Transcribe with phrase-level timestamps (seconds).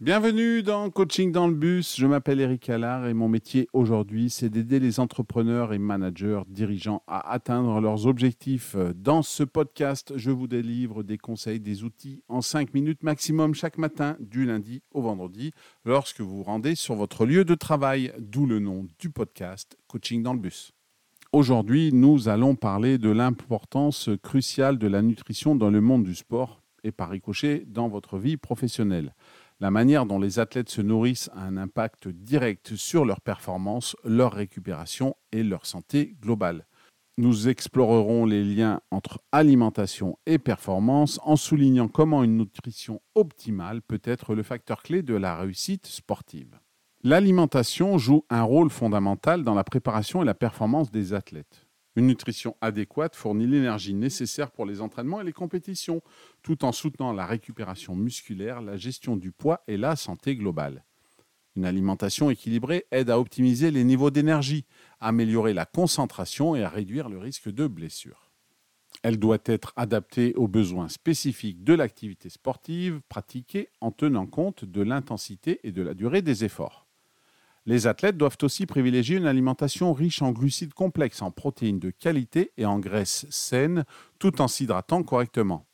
[0.00, 1.96] Bienvenue dans Coaching dans le bus.
[1.98, 7.02] Je m'appelle Eric Allard et mon métier aujourd'hui, c'est d'aider les entrepreneurs et managers, dirigeants
[7.08, 8.76] à atteindre leurs objectifs.
[8.94, 13.76] Dans ce podcast, je vous délivre des conseils, des outils en 5 minutes maximum chaque
[13.76, 15.50] matin, du lundi au vendredi,
[15.84, 20.22] lorsque vous vous rendez sur votre lieu de travail, d'où le nom du podcast Coaching
[20.22, 20.70] dans le bus.
[21.32, 26.62] Aujourd'hui, nous allons parler de l'importance cruciale de la nutrition dans le monde du sport
[26.84, 29.12] et par ricochet dans votre vie professionnelle.
[29.60, 34.32] La manière dont les athlètes se nourrissent a un impact direct sur leur performance, leur
[34.32, 36.66] récupération et leur santé globale.
[37.16, 44.00] Nous explorerons les liens entre alimentation et performance en soulignant comment une nutrition optimale peut
[44.04, 46.60] être le facteur clé de la réussite sportive.
[47.02, 51.67] L'alimentation joue un rôle fondamental dans la préparation et la performance des athlètes.
[51.98, 56.00] Une nutrition adéquate fournit l'énergie nécessaire pour les entraînements et les compétitions,
[56.44, 60.84] tout en soutenant la récupération musculaire, la gestion du poids et la santé globale.
[61.56, 64.64] Une alimentation équilibrée aide à optimiser les niveaux d'énergie,
[65.00, 68.30] à améliorer la concentration et à réduire le risque de blessure.
[69.02, 74.82] Elle doit être adaptée aux besoins spécifiques de l'activité sportive pratiquée en tenant compte de
[74.82, 76.87] l'intensité et de la durée des efforts.
[77.68, 82.50] Les athlètes doivent aussi privilégier une alimentation riche en glucides complexes, en protéines de qualité
[82.56, 83.84] et en graisses saines,
[84.18, 85.66] tout en s'hydratant correctement.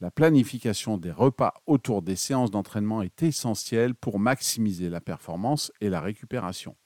[0.00, 5.90] La planification des repas autour des séances d'entraînement est essentielle pour maximiser la performance et
[5.90, 6.76] la récupération.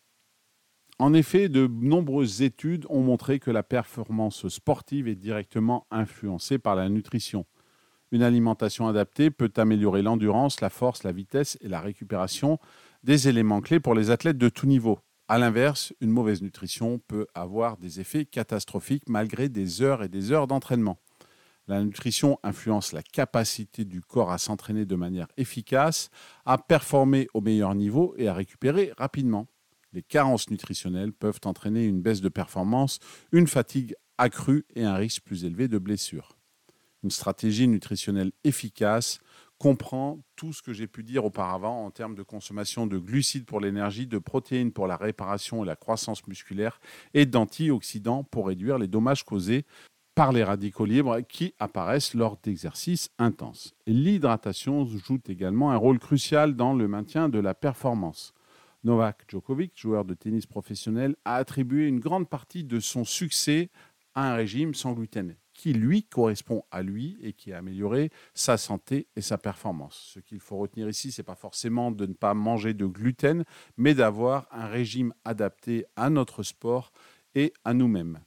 [0.98, 6.74] En effet, de nombreuses études ont montré que la performance sportive est directement influencée par
[6.74, 7.46] la nutrition.
[8.10, 12.58] Une alimentation adaptée peut améliorer l'endurance, la force, la vitesse et la récupération,
[13.02, 14.98] des éléments clés pour les athlètes de tout niveau.
[15.28, 20.32] A l'inverse, une mauvaise nutrition peut avoir des effets catastrophiques malgré des heures et des
[20.32, 20.98] heures d'entraînement.
[21.66, 26.08] La nutrition influence la capacité du corps à s'entraîner de manière efficace,
[26.46, 29.48] à performer au meilleur niveau et à récupérer rapidement.
[29.92, 32.98] Les carences nutritionnelles peuvent entraîner une baisse de performance,
[33.32, 36.37] une fatigue accrue et un risque plus élevé de blessure.
[37.02, 39.20] Une stratégie nutritionnelle efficace
[39.58, 43.60] comprend tout ce que j'ai pu dire auparavant en termes de consommation de glucides pour
[43.60, 46.80] l'énergie, de protéines pour la réparation et la croissance musculaire
[47.14, 49.64] et d'antioxydants pour réduire les dommages causés
[50.14, 53.74] par les radicaux libres qui apparaissent lors d'exercices intenses.
[53.86, 58.34] L'hydratation joue également un rôle crucial dans le maintien de la performance.
[58.84, 63.70] Novak Djokovic, joueur de tennis professionnel, a attribué une grande partie de son succès
[64.14, 68.56] à un régime sans gluten qui lui correspond à lui et qui a amélioré sa
[68.56, 70.12] santé et sa performance.
[70.14, 73.44] Ce qu'il faut retenir ici, c'est pas forcément de ne pas manger de gluten,
[73.76, 76.92] mais d'avoir un régime adapté à notre sport
[77.34, 78.20] et à nous-mêmes.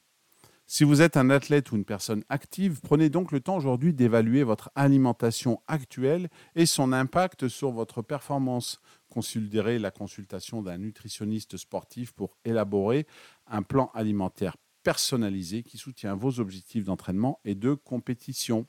[0.67, 4.43] Si vous êtes un athlète ou une personne active, prenez donc le temps aujourd'hui d'évaluer
[4.43, 8.81] votre alimentation actuelle et son impact sur votre performance.
[9.09, 13.07] Considérez la consultation d'un nutritionniste sportif pour élaborer
[13.47, 18.67] un plan alimentaire personnalisé qui soutient vos objectifs d'entraînement et de compétition.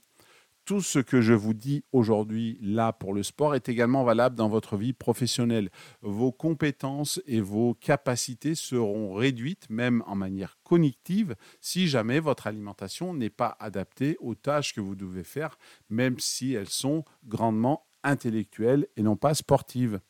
[0.64, 4.48] Tout ce que je vous dis aujourd'hui là pour le sport est également valable dans
[4.48, 5.70] votre vie professionnelle.
[6.02, 13.12] Vos compétences et vos capacités seront réduites, même en manière cognitive, si jamais votre alimentation
[13.12, 15.58] n'est pas adaptée aux tâches que vous devez faire,
[15.90, 20.00] même si elles sont grandement intellectuelles et non pas sportives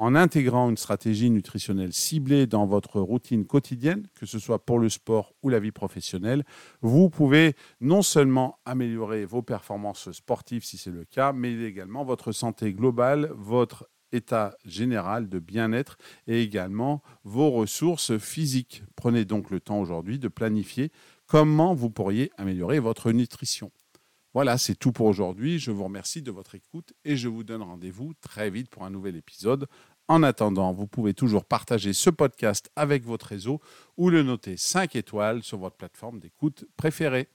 [0.00, 4.88] en intégrant une stratégie nutritionnelle ciblée dans votre routine quotidienne, que ce soit pour le
[4.88, 6.42] sport ou la vie professionnelle,
[6.80, 12.32] vous pouvez non seulement améliorer vos performances sportives si c'est le cas, mais également votre
[12.32, 18.82] santé globale, votre état général de bien-être et également vos ressources physiques.
[18.96, 20.90] Prenez donc le temps aujourd'hui de planifier
[21.26, 23.70] comment vous pourriez améliorer votre nutrition.
[24.32, 25.58] Voilà, c'est tout pour aujourd'hui.
[25.58, 28.90] Je vous remercie de votre écoute et je vous donne rendez-vous très vite pour un
[28.90, 29.66] nouvel épisode.
[30.06, 33.60] En attendant, vous pouvez toujours partager ce podcast avec votre réseau
[33.96, 37.28] ou le noter 5 étoiles sur votre plateforme d'écoute préférée.